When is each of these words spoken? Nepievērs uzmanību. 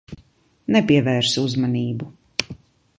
Nepievērs 0.77 1.37
uzmanību. 1.45 2.11